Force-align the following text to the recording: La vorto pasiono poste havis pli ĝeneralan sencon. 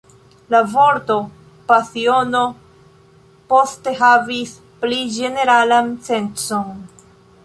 La 0.53 0.59
vorto 0.75 1.17
pasiono 1.71 2.41
poste 3.53 3.93
havis 3.99 4.55
pli 4.85 4.99
ĝeneralan 5.19 5.93
sencon. 6.09 6.73